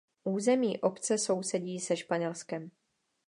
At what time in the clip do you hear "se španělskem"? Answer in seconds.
1.79-2.71